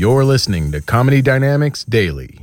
[0.00, 2.38] You're listening to Comedy Dynamics Daily.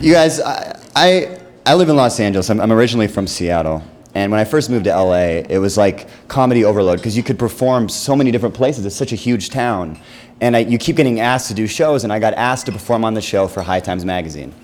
[0.00, 2.50] You guys, I, I, I live in Los Angeles.
[2.50, 3.82] I'm, I'm originally from Seattle.
[4.14, 7.38] And when I first moved to LA, it was like comedy overload because you could
[7.38, 8.86] perform so many different places.
[8.86, 9.98] It's such a huge town.
[10.40, 13.04] And I, you keep getting asked to do shows, and I got asked to perform
[13.04, 14.54] on the show for High Times Magazine.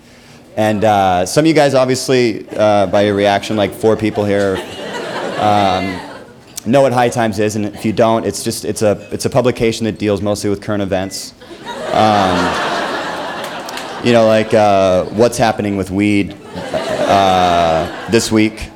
[0.55, 4.57] And uh, some of you guys, obviously, uh, by your reaction, like four people here,
[5.39, 5.99] um,
[6.65, 7.55] know what High Times is.
[7.55, 10.61] And if you don't, it's just it's a it's a publication that deals mostly with
[10.61, 11.33] current events.
[11.93, 12.37] Um,
[14.05, 18.69] you know, like uh, what's happening with weed uh, this week.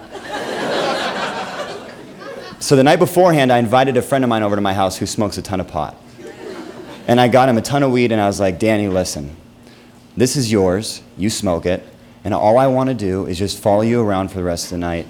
[2.66, 5.05] So the night beforehand, I invited a friend of mine over to my house who
[5.05, 5.95] smokes a ton of pot.
[7.08, 9.35] And I got him a ton of weed, and I was like, Danny, listen,
[10.17, 11.03] this is yours.
[11.16, 11.86] You smoke it.
[12.23, 14.71] And all I want to do is just follow you around for the rest of
[14.71, 15.05] the night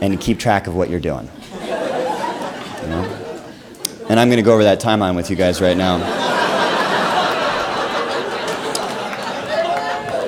[0.00, 1.28] and keep track of what you're doing.
[1.60, 1.68] You
[2.88, 3.36] know?
[4.08, 5.98] And I'm going to go over that timeline with you guys right now.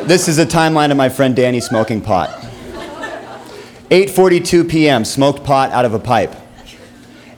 [0.04, 2.28] This is a timeline of my friend Danny smoking pot.
[3.88, 5.06] 8:42 p.m.
[5.06, 6.34] smoked pot out of a pipe.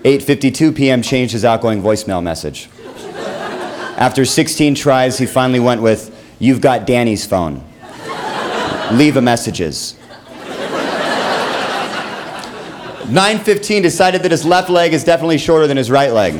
[0.04, 1.02] 8:52 p.m.
[1.02, 2.70] changed his outgoing voicemail message.
[3.96, 7.62] After 16 tries, he finally went with, "You've got Danny's phone.
[8.92, 9.94] Leave a messages."
[13.08, 16.34] 9:15 decided that his left leg is definitely shorter than his right leg.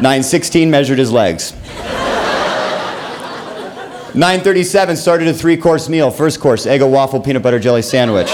[0.00, 1.52] 9:16 measured his legs.
[4.14, 6.10] 9:37 started a three-course meal.
[6.10, 8.30] First course, Eggo waffle peanut butter jelly sandwich,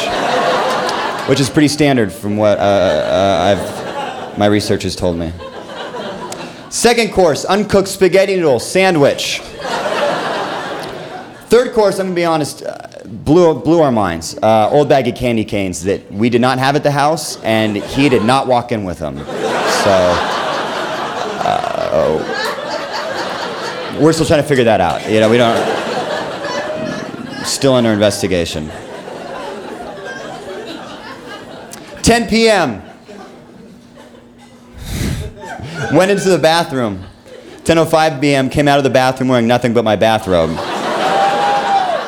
[1.29, 5.33] which is pretty standard from what uh, uh, my research has told me.
[6.71, 9.41] Second course, uncooked spaghetti noodle sandwich.
[11.49, 14.37] Third course, I'm gonna be honest, uh, blew, blew our minds.
[14.43, 17.77] Uh, old bag of candy canes that we did not have at the house, and
[17.77, 19.19] he did not walk in with them.
[19.19, 19.25] So.
[21.51, 22.39] Uh,
[24.01, 25.11] we're still trying to figure that out.
[25.11, 25.57] You know, we don't.
[27.45, 28.71] Still under investigation.
[32.09, 32.83] 10 p.m.
[35.93, 37.05] Went into the bathroom.
[37.65, 38.49] 10:05 p.m.
[38.49, 40.49] Came out of the bathroom wearing nothing but my bathrobe.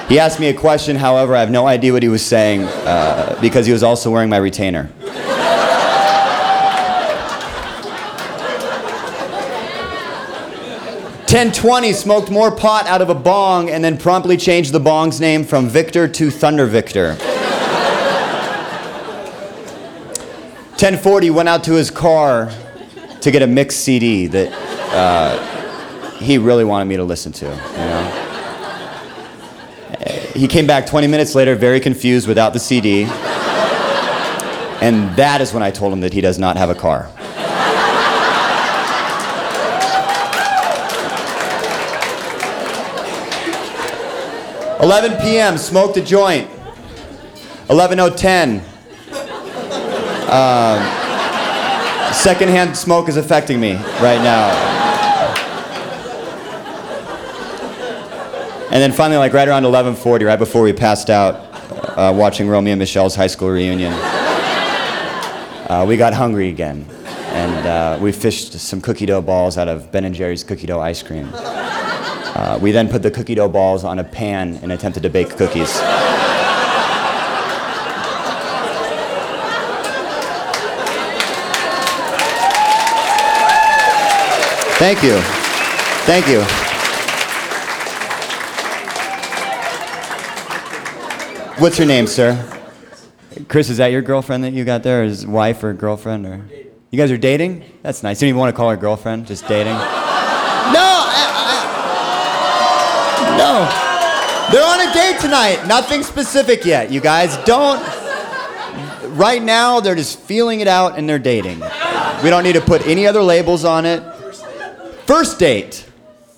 [0.08, 3.38] He asked me a question, however, I have no idea what he was saying uh,
[3.42, 4.84] because he was also wearing my retainer.
[11.28, 15.44] 1020 smoked more pot out of a bong and then promptly changed the bong's name
[15.44, 17.18] from Victor to Thunder Victor.
[20.80, 22.50] 1040 went out to his car
[23.20, 24.50] to get a mixed CD that
[24.94, 27.44] uh, he really wanted me to listen to.
[27.44, 28.26] You know?
[30.34, 33.02] He came back 20 minutes later, very confused, without the CD.
[34.80, 37.10] And that is when I told him that he does not have a car.
[44.82, 46.48] 11 p.m., smoked a joint.
[47.68, 48.62] 11.010.
[50.32, 54.48] Uh, secondhand smoke is affecting me right now.
[58.70, 61.34] And then finally, like right around 11:40, right before we passed out,
[61.98, 66.86] uh, watching Romy and Michele's high school reunion, uh, we got hungry again,
[67.32, 70.78] and uh, we fished some cookie dough balls out of Ben and Jerry's cookie dough
[70.78, 71.28] ice cream.
[71.34, 75.30] Uh, we then put the cookie dough balls on a pan and attempted to bake
[75.30, 75.80] cookies.
[84.80, 85.20] Thank you.
[86.06, 86.40] Thank you.
[91.60, 92.34] What's your name, sir?
[93.48, 95.04] Chris, is that your girlfriend that you got there?
[95.04, 96.24] His wife or girlfriend?
[96.24, 96.42] Or
[96.90, 97.62] you guys are dating?
[97.82, 98.22] That's nice.
[98.22, 99.74] You don't even want to call her girlfriend, just dating.
[99.74, 101.04] No.
[103.36, 103.68] No.
[104.50, 105.62] They're on a date tonight.
[105.66, 107.36] Nothing specific yet, you guys.
[107.44, 107.82] Don't.
[109.14, 111.60] Right now, they're just feeling it out and they're dating.
[112.24, 114.02] We don't need to put any other labels on it.
[115.10, 115.84] First date.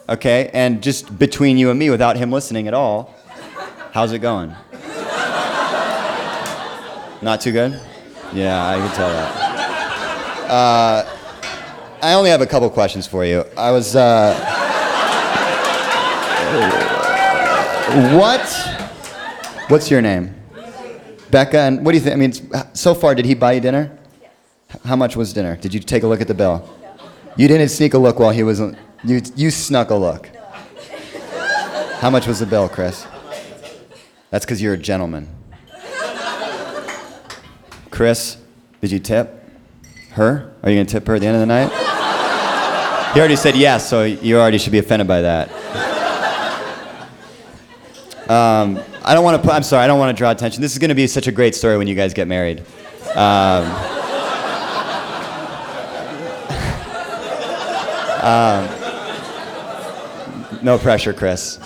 [0.08, 3.14] Okay, and just between you and me without him listening at all.
[3.92, 4.48] How's it going?
[7.20, 7.78] Not too good?
[8.32, 10.50] Yeah, I can tell that.
[10.50, 11.04] Uh,
[12.00, 13.44] I only have a couple questions for you.
[13.58, 13.94] I was.
[13.94, 14.32] Uh,
[18.16, 19.68] what?
[19.68, 20.34] What's your name?
[21.30, 21.58] Becca.
[21.58, 22.14] And what do you think?
[22.14, 22.32] I mean,
[22.74, 23.98] so far, did he buy you dinner?
[24.22, 24.80] Yes.
[24.82, 25.58] How much was dinner?
[25.58, 26.66] Did you take a look at the bill?
[27.36, 28.60] You didn't sneak a look while he was.
[29.04, 30.28] You you snuck a look.
[32.00, 33.06] How much was the bill, Chris?
[34.30, 35.28] That's because you're a gentleman.
[37.90, 38.38] Chris,
[38.80, 39.44] did you tip
[40.12, 40.52] her?
[40.62, 41.70] Are you gonna tip her at the end of the night?
[43.14, 45.50] He already said yes, so you already should be offended by that.
[48.28, 50.62] Um, I don't want to put, I'm sorry, I don't want to draw attention.
[50.62, 52.60] This is going to be such a great story when you guys get married.
[53.14, 53.66] Um,
[58.22, 58.68] um,
[60.62, 61.58] no pressure, Chris.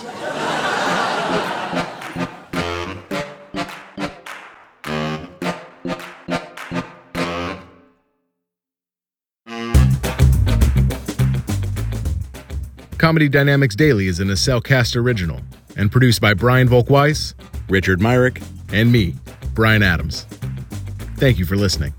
[12.97, 15.39] Comedy Dynamics Daily is an Acelcast original
[15.77, 17.35] and produced by Brian Volkweiss,
[17.69, 18.41] Richard Myrick,
[18.73, 19.15] and me,
[19.53, 20.23] Brian Adams.
[21.15, 21.93] Thank you for listening.